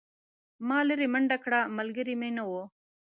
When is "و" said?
2.49-2.51